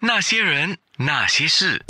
[0.00, 1.82] 那些人，那些事，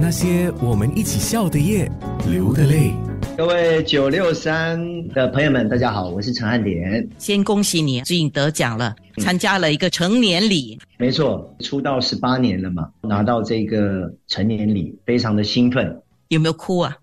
[0.00, 1.90] 那些我们一起笑的夜，
[2.30, 2.92] 流的泪。
[3.36, 7.08] 各位九六三的朋友们，大家好，我是陈汉典。
[7.18, 10.78] 先恭喜你，最近得奖了，参加了一个成年礼。
[10.96, 16.00] 没错，出道十八年了嘛，拿到这个成年礼，非常的兴奋。
[16.28, 16.96] 有没有哭啊？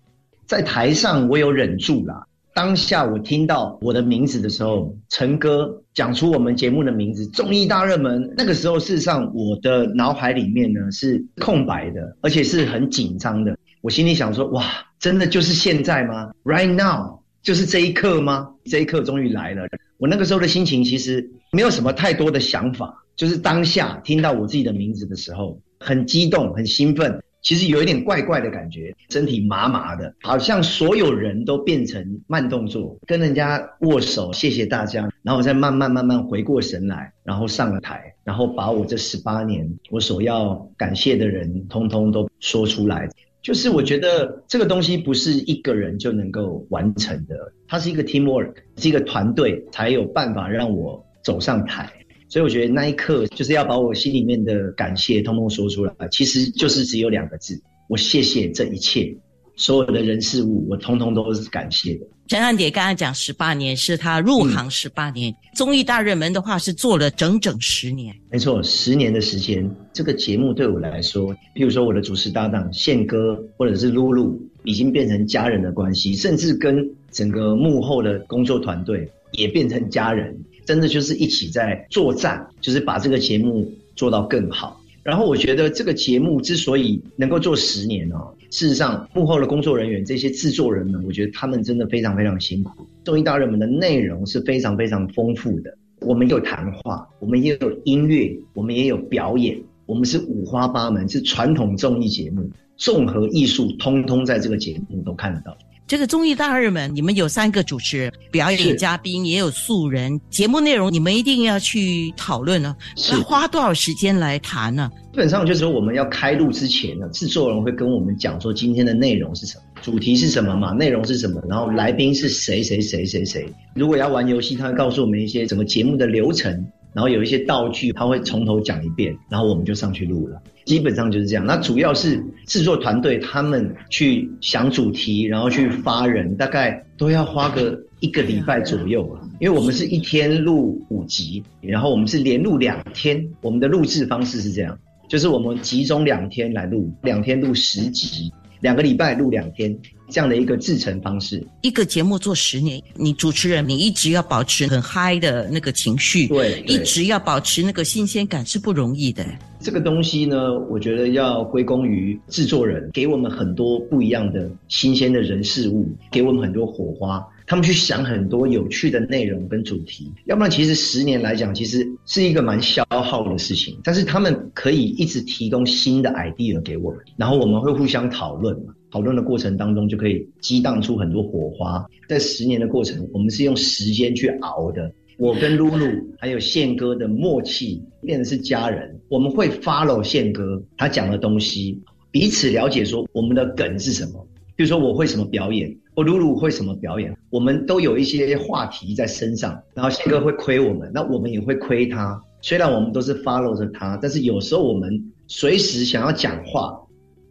[0.46, 2.26] 在台上我有忍住啦。
[2.54, 13.56] 当下我听到我的名字的时候，陈哥讲出我们节目的名字“综艺大热门”，那个时候事实上我的脑海里面呢是空白的，而且是很紧张的。
[13.80, 14.64] 我心里想说：“哇，
[14.98, 18.50] 真的就是现在吗？Right now，就是这一刻吗？
[18.66, 19.66] 这一刻终于来了。”
[19.98, 27.22] 我那个时候的心情其实没有什么太多的想法，就是当下听到我自己的名字的时候，很激动、很兴奋。
[27.42, 43.08] 其实有一点怪怪的感觉，身体麻麻的，好像所有人都变成慢动作，跟人家握手，谢谢大家，然后再慢慢慢慢回过神来，然后上了台，然后把我这十八年我所要感谢的人，通通都说出来。
[43.42, 51.90] 就是我觉得这个东西不是一个人就能够完成的，它是一个 teamwork，是一个团队才有办法让我走上台。
[52.32, 59.14] 所以我觉得那一刻就是要把我心里面的感谢通通说出来，其实就是只有两个字：我谢谢这一切，
[59.54, 62.06] 所有的人事物，我通通都是感谢的。
[62.28, 68.16] 陈汉典刚刚讲十八年是他入行十八年，综艺大热门的话是做了整整十年。
[68.30, 80.34] 没错，十年的时间，这个节目对我来说，譬如说我的主持搭档宪哥或者是露露，已经变成家人的关系，甚至跟整个幕后的工作团队也变成家人。
[80.64, 84.80] 真的就是一起在作战，就是把这个节目做到更好。
[85.02, 92.86] 然后我觉得这个节目之所以能够做十年哦，事实上幕后的工作人员这些制作人们，我觉得他们真的非常非常辛苦。
[93.04, 105.58] 综艺大热门的内容是非常非常丰富的，我们有谈话，我们也有音乐，我们也有表演，我们是五花八门，是传统综艺节目，综合艺术，通通在这个节目都看得到。
[105.86, 110.18] 这个综艺大热门，你们有三个主持人、表演嘉宾，也有素人。
[110.30, 112.74] 节目内容你们一定要去讨论呢。
[112.96, 114.90] 是花多少时间来谈呢？
[115.12, 123.52] 基本上就是说，我们要开录之前呢，制作人会跟我们讲说今天的内容是什么，主题是什么嘛，内容是什么，然后来宾是谁谁谁谁谁。
[123.74, 126.50] 如果要玩游戏，他会告诉我们一些整个节目的流程，
[126.94, 130.40] 然后有一些道具，他会从头讲一遍，然后我们就上去录了。
[130.64, 131.44] 基本上就是这样。
[131.44, 139.20] 那主要是制作团队他们去想主题，然后去发人，大概都要花个一个礼拜左右啊。
[139.40, 143.26] 因为我们是一天录五集，然后我们是连录两天。
[143.40, 144.78] 我们的录制方式是这样，
[145.08, 148.32] 就是我们集中两天来录，两天录十集，
[148.62, 149.78] 两个礼拜录两天。
[150.08, 159.24] 这样的一个制成方式，一个节目做十年，你主持人你一直要保持很嗨的那个情绪，对，一直要保持那个新鲜感是不容易的。
[159.58, 170.12] 这个东西呢，我觉得要归功于制作人，给我们很多不一样的新鲜的人事物，给我们很多火花，他们去想很多有趣的内容跟主题。
[170.26, 173.78] 要不然，其实十年来讲，其实是一个蛮消耗的事情。
[173.84, 178.74] 但是他们可以一直提供新的 idea 给我们，然后我们会互相讨论嘛。
[178.90, 181.82] 讨论的过程当中，就可以激荡出很多火花。
[182.06, 184.92] 在十年的过程，我们是用时间去熬的。
[185.16, 185.86] 我跟露露
[186.18, 188.94] 还有宪哥的默契，变成是家人。
[189.08, 191.80] 我们会 follow 宪哥他讲的东西，
[192.10, 194.26] 彼此了解说我们的梗是什么。
[194.54, 199.62] 比如说我会什么表演，我露露会什么表演，我们都有一些话题在身上。
[199.74, 202.20] 然后宪哥会亏我们，那我们也会亏他。
[202.40, 206.78] 虽然我们都是 follow 着他，但是有时候我们随时想要讲话。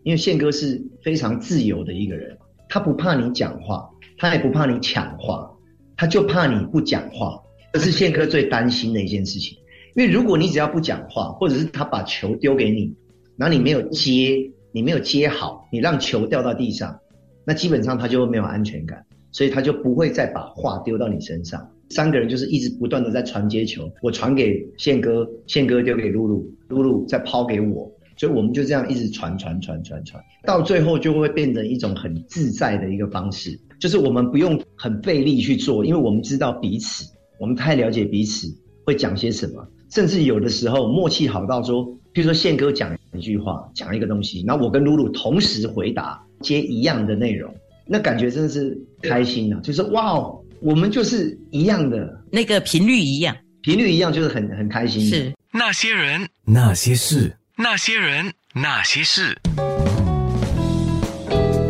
[0.04, 2.36] 因为宪哥是非常自由的一个人，
[2.68, 3.88] 他不怕你讲话，
[4.18, 5.48] 他也不怕你抢话，
[5.96, 7.40] 他就怕你不讲话。
[7.74, 9.56] 这是宪哥最担心的一件事情。
[9.96, 12.92] 因为如果你只要不讲话，或者是他把球丢给你，
[13.38, 17.00] 然后你没有接，你没有接好，你让球掉到地上，
[17.46, 21.70] 那基本上他就会没有安全感，所以他就不会再把话丢到你身上。
[21.90, 27.92] 三个人就是一直不断的在传接球，我传给宪哥，宪哥丢给露露，露露再抛给我。
[28.18, 37.04] 所以我们就这样一直传传传传传，到最后就会变成一种很自在的一个方式，就是我们不用很费力去做，因为我们知道彼此，
[37.40, 38.48] 我们太了解彼此
[38.86, 41.84] 会讲些什么，甚至有的时候默契好到说，
[42.14, 47.54] 比如说宪哥讲一句话，讲一个东西，然后我跟露露同时回答，接一样的内容，
[47.86, 49.60] 那感觉真的是开心啊！
[49.64, 55.02] 就是哇哦，我们就是一样的，那个频率一样，频率一样，就是很很开心。
[55.02, 59.38] 是那些人，那些事，那些人，那些事，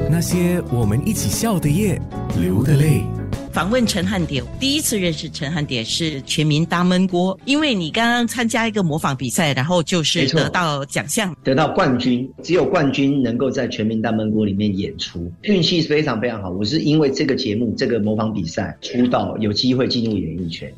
[0.10, 2.00] 那些我们一起笑的夜，
[2.40, 3.04] 流的泪。
[3.54, 11.36] 访问陈汉典，第一次认识陈汉典是全民大闷锅，因为你刚刚参加一个模仿比赛，然后就是得到奖项。
[11.44, 16.50] 得到冠军，只有冠军能够在全民大闷锅里面演出，运气非常非常好。
[16.50, 20.72] 我是因为这个节目、这个模仿比赛出道，有机会进入演艺圈。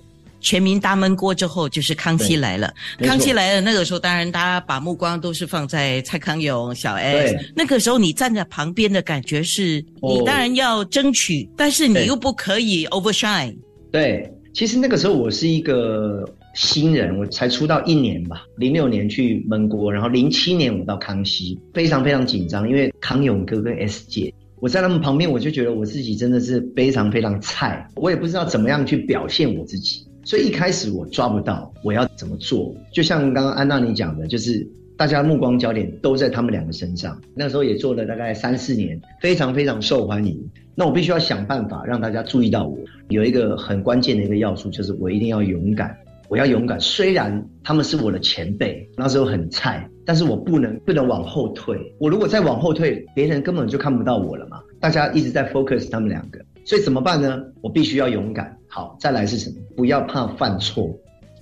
[0.43, 7.45] 全民大闷锅之后就是康熙来了，康熙来了那个时候，当然大家把目光都是放在蔡康永、小 S 对。
[7.55, 13.55] 那个时候你站在旁边的感觉是，哦你当然要争取，但是你又不可以 overshine。
[13.91, 16.23] 对，其实那个时候我是一个
[16.53, 24.33] 新人，我才出道一年吧，零六年去闷锅，然后零七年我到康熙，非常非常紧张，因为康永哥跟 S 姐。
[24.59, 32.73] 我在他们旁边，我就觉得我自己真的是非常非常菜，我也不知道怎么样去表现我自己，所以一开始我抓不到我要怎么做。
[32.91, 34.67] 就像刚刚安娜你讲的，就是
[34.97, 37.19] 大家目光焦点都在他们两个身上。
[37.35, 40.39] 那时候也做了大概三四年，非常非常受欢迎。
[40.75, 42.77] 那我必须要想办法让大家注意到我。
[43.09, 45.95] 有一个很关键的一个要素，就是我一定要勇敢。
[46.29, 51.77] 我要勇敢，虽然他们是我的前辈，那时候很菜，但是我不能不能往后退。
[51.99, 54.59] 我如果再往后退，别人根本就看不到我了嘛。
[54.79, 57.43] 大家一直在 focus 他们两个，所以怎么办呢？
[57.61, 58.57] 我必须要勇敢。
[58.73, 59.57] 好，再来是什么？
[59.77, 60.85] 不要怕犯错，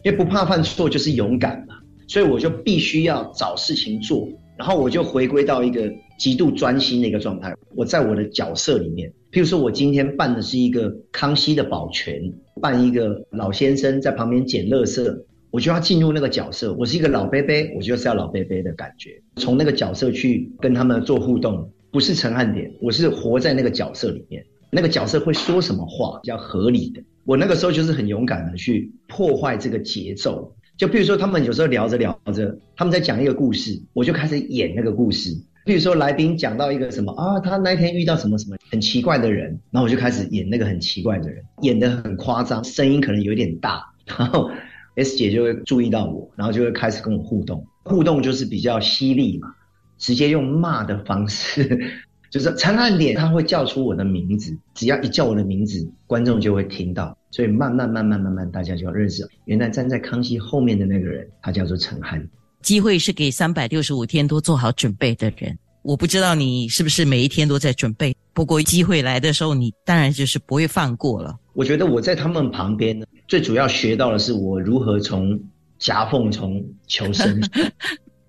[0.04, 1.76] 因为不怕犯错就是勇敢嘛。
[2.06, 5.90] 所以我就必须要找事情做，然后我就回归到一个
[6.20, 7.56] 极度专心的一个状态。
[7.74, 12.22] 我在我的角色里面，譬如说我今天扮的是一个康熙的保全，
[12.62, 16.74] 扮一个老先生在旁边捡垃圾，我就要进入那个角色。
[16.74, 21.72] 我是一个老伯伯，我就是要老伯伯的感觉，从那个角色去跟他们做互动。
[21.94, 27.02] 不是陈汉典，我是活在那个角色里面，那个角色会说什么话比较合理的。
[27.26, 30.56] 我那个时候就是很勇敢的去破坏这个节奏。
[30.78, 35.30] 就比如说，他们有时候聊着聊着，他们在讲一个故事，我就开始演那个故事。
[35.64, 44.50] 比如说，来宾讲到一个什么啊，他那天遇到什么什么很奇怪的人，然后我就开始演那个很奇怪的人，演得很夸张，声音可能有点大，然后
[44.96, 47.64] S 姐就会注意到我，然后就会开始跟我互动。
[47.84, 49.54] 互动就是比较犀利嘛，
[50.00, 51.80] 直接用骂的方式，
[52.32, 57.16] 就是陈汉典他会叫出我的名字，只要一叫我的名字，观众就会听到。
[57.30, 62.26] 所以慢慢慢慢慢慢，大家就要认识，原来站在康熙后面的那个人，他叫做陈汉。
[62.62, 65.58] 机会是给三百六十五天都做好准备的人。
[65.82, 71.36] 我不知道你是不是每一天都在准备，不过机会来的时候，你当然就是不会放过了。
[71.54, 75.38] 我觉得我在他们旁边呢，最主要学到的是我如何从
[75.80, 77.42] 夹缝中求生，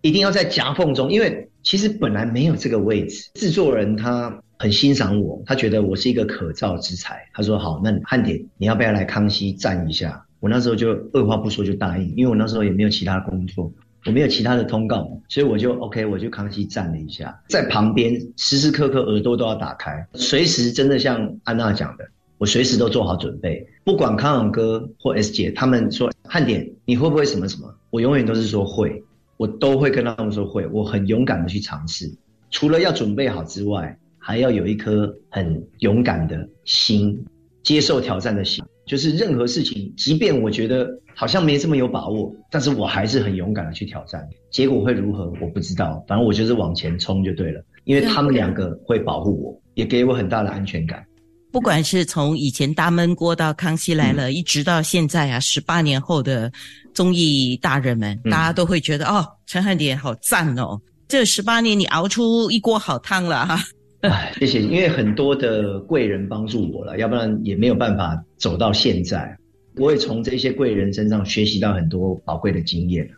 [0.00, 3.30] 一定要在夹缝中，因为其实本来没有这个位置。
[3.34, 7.28] 制作人他很欣赏我，他觉得我是一个可造之才。
[7.32, 13.72] 他说：“好，那汉典，你要不要来康熙站一下？”我那时候就二话不说就答应，因为我那时候也没有其他工作，
[14.06, 22.04] 我没有其他的通告，所以我就 OK，我就康熙站了一下，在旁边时时刻刻耳朵都要打开，随时真的像安娜讲的，
[22.38, 23.64] 我随时都做好准备。
[23.84, 29.00] 不管康永哥或 S 姐他们说汉典你会不会什么什么，我永远都是说会，
[29.42, 32.08] 我都会跟他们说会，我很勇敢的去尝试。
[32.52, 37.20] 除了要准备好之外，还要有一颗很勇敢的心，
[37.64, 38.64] 接受挑战的心。
[38.86, 44.24] 就是任何事情，即便我觉得好像没这么有把握，但是我还是很勇敢的去挑战。
[44.52, 47.60] 结果会如何，我不知道，反正我就是往前冲就对了。
[47.82, 51.04] 因为他们两个会保护我，也给我很大的安全感。
[51.52, 56.50] 不管是从以前大闷锅到康熙来了，一直到现在啊，十八年后的
[56.94, 60.80] 综艺大人们，嗯大家都会觉得哦，陈汉典好赞哦！
[61.06, 63.60] 这十八年你熬出一锅好汤了哈。
[64.00, 69.36] 哎，谢谢，因为很多的贵人帮助我了，要不然也没有办法走到现在。
[69.76, 73.08] 我也从这些贵人身上学习到很多宝贵的经验。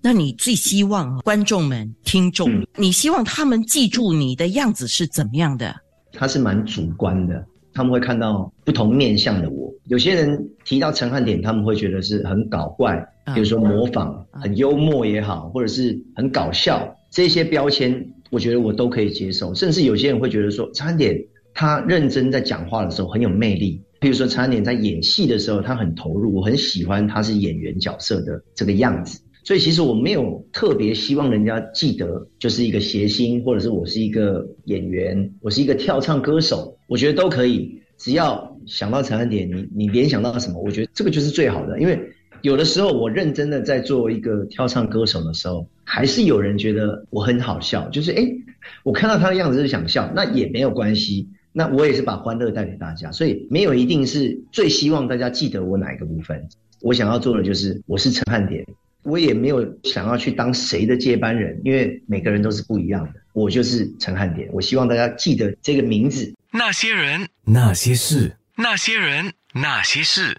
[0.00, 5.76] 那你最希望观众们、听众，嗯你希望他们记住你的样子是怎么样的？
[6.12, 9.72] 他是蛮主观的，他们会看到不同面向的我。
[9.86, 19.54] 有些人提到陈汉典，他们会觉得是很搞怪，啊比如说模仿、很幽默也好，或者是很搞笑，这些标签，我觉得我都可以接受。
[19.54, 21.18] 甚至有些人会觉得说，陈汉典
[21.52, 23.82] 他认真在讲话的时候很有魅力。
[24.00, 29.20] 比如说陈汉典在演戏的时候，他很投入，我很喜欢他是演员角色的这个样子。
[29.44, 37.80] 所以其实我没有特别希望人家记得就是一个谐星，或者是我是一个演员，我是一个跳唱歌手，我觉得都可以。
[37.98, 41.78] 只要想到陈汉典，你你联想到什么，我觉得这个就是最好的。
[41.80, 41.98] 因为
[42.40, 48.28] 有的时候我认真的在做一个跳唱歌手的时候，还是有人觉得我很好笑，就是诶，
[48.82, 51.28] 我看到他的样子就想笑，那也没有关系。
[51.52, 56.48] 那我也是把欢乐带给大家，所以没有一定是最希望大家记得我哪一个部分。
[56.80, 58.66] 我想要做的就是我是陈汉典，
[59.04, 63.20] 我也没有想要去当谁的接班人，因为每个人都是不一样的。
[63.32, 66.32] 我就是陈汉典，我希望大家记得这个名字。
[66.52, 70.38] 那些人，那些事，那些人，那些事，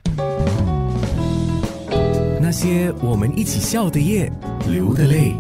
[2.41, 4.31] 那些我们一起笑的夜，
[4.69, 5.33] 流的泪。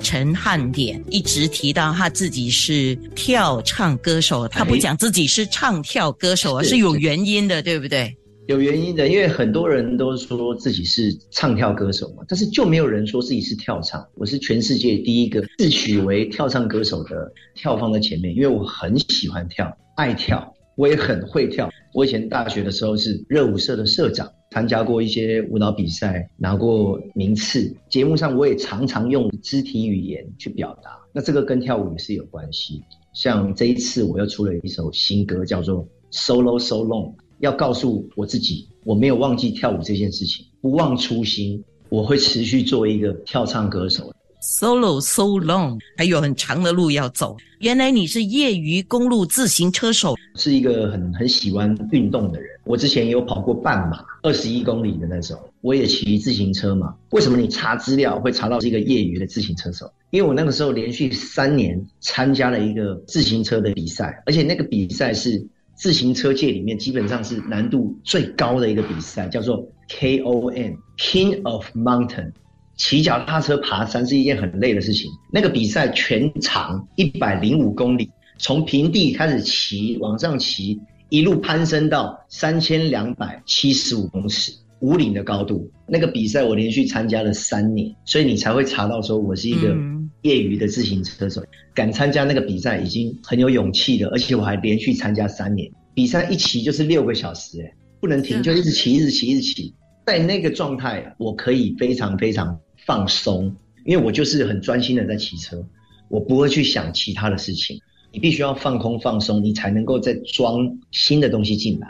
[0.00, 8.16] 陈汉典一直提到他自己是跳唱歌手，他不讲自己是唱跳歌手啊，是是有原因的，对不对？
[8.48, 14.02] 有原因的，因为很多人都说自己是唱跳歌手嘛，但是就没有人说自己是跳唱。
[14.14, 21.68] 我是全世界第一个自诩为跳唱歌手的，跳放在前面，因为我很喜欢跳，爱跳，我也很会跳。
[21.92, 27.70] 我以前大学的时候是热舞社的社长，参加过一些舞蹈比赛，拿过名次。
[27.90, 32.82] 节目上我也常常用肢体语言去表达，那这个跟跳舞也是有关系。
[33.12, 37.12] 像这一次我又出了一首新歌，叫做《Solo So Long》。
[37.40, 44.12] 要告诉我自己，我没有忘记跳舞这件事情，不忘初心，我会持续做一个跳唱歌手。
[44.40, 47.36] Solo so long，还有很长的路要走。
[47.58, 52.48] 原来你是业余公路自行车手，是一个很很喜欢运动的人。
[52.62, 56.94] 我之前也有跑过半马，二十一公里的那种，我也骑自行车嘛。
[57.10, 59.90] 为什么你查资料会查到是一个业余的自行车手？
[60.10, 65.44] 因为我那个时候连续三年参加了一个自行车的比赛，而且那个比赛是
[65.78, 72.32] 自行车界里面基本上是难度最高的一个比赛，叫做 KOM King of Mountain。
[72.76, 75.08] 骑脚踏车爬山是一件很累的事情。
[75.32, 80.80] 那个比赛全长一百零五公里，从平地开始骑，往上骑，
[81.10, 85.70] 一路攀升到三千两百七十五公尺，五岭的高度。
[85.86, 89.76] 那个比赛我连续参加了三年，所以你才会查到说我是一个
[90.22, 91.42] 业余的自行车手。
[91.74, 95.70] 敢参加那个比赛已经很有勇气了，而且我还连续参加三年。
[95.94, 99.74] 比赛一骑就是六个小时、哎，不能停，就一直骑，一直骑，一直骑。
[100.06, 105.62] 在那个状态啊，我可以非常非常放松，因为我就是很专心的在骑车，
[106.08, 107.78] 我不会去想其他的事情。
[108.10, 111.86] 你必须要放空放松，你才能够再装新的东西进来。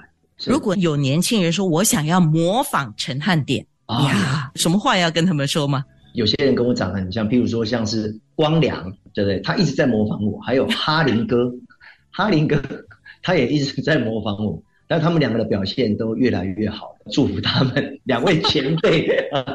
[0.46, 5.84] 如果有年轻人说我想要模仿陈汉典，啊，呀，什么话要跟他们说吗？
[6.18, 9.38] 有些人跟我长得很像，譬如说像是光良，对不对？
[9.40, 11.54] 他一直在模仿我，还有哈林哥，
[12.10, 12.60] 哈林哥
[13.22, 19.06] 他也一直在模仿我，但他们两个的表现都越来越好，祝福他们两位前辈。
[19.30, 19.46] 啊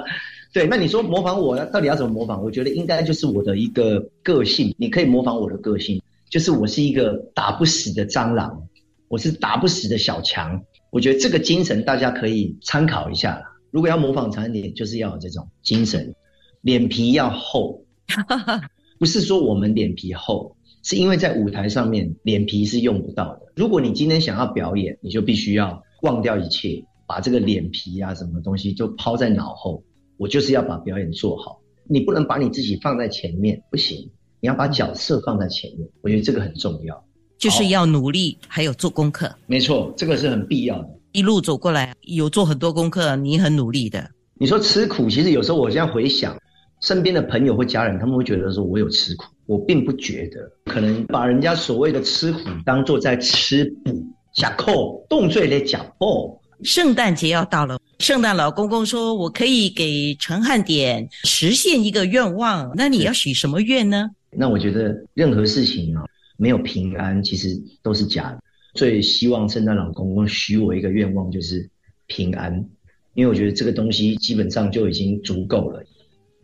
[0.53, 2.41] 对，那你说模仿我到底要怎么模仿？
[2.41, 8.62] 我觉得应该就是我的一个个性，你可以模仿我的个性，就是我是一个打不死的蟑螂，
[9.10, 10.63] 我是打不死的小强。
[10.91, 13.43] 我觉得这个精神大家可以参考一下啦。
[13.72, 16.13] 如果要模仿长一点，就是要有这种精神，
[16.63, 17.86] 脸皮要厚，
[18.98, 23.41] 不是说我们脸皮厚，是因为在舞台上面脸皮是用不到的。
[23.55, 29.84] 如果你今天想要表演，你就必须要忘掉一切，把这个脸皮啊什么东西就抛在脑后。
[30.15, 35.86] 我就是要把表演做好，你不能把你自己放在前面，不行，你要把角色放在前面。
[36.01, 37.05] 我觉得这个很重要。
[37.38, 39.29] 就是要努力，还有做功课。
[39.48, 40.89] 没错，这个是很必要的。
[41.12, 44.10] 一路走过来，有做很多功课，你很努力的。
[44.36, 46.38] 你说吃苦，其实有时候我现在回想，
[46.84, 56.38] 身边的朋友或家人，他们会觉得说我有吃苦，我并不觉得，可能把人家所谓的吃苦当做在吃补，假扣动罪来讲哦。
[56.62, 64.10] 圣诞节要到了，圣诞老公公说：“我可以给陈汉典实现一个愿望。”那你要许什么愿呢？
[64.30, 66.04] 那我觉得任何事情啊，
[66.36, 68.40] 没有平安，其实都是假的。
[68.74, 71.70] 最希望圣诞老公公许我一个愿望，就是
[72.08, 72.54] 平安，
[73.13, 75.82] 因为我觉得这个东西基本上就已经足够了。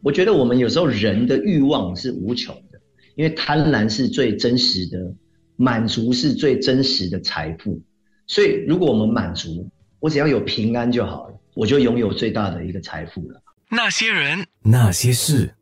[0.01, 2.79] 我觉得我们有时候人的欲望是无穷的，
[3.15, 5.13] 因为贪婪是最真实的，
[5.56, 7.82] 满足是最真实的财富。
[8.27, 13.41] 所以如果我们满足，我只要有平安就好了，我就拥有最大的一个财富了。
[13.70, 15.53] 那些人，那些事。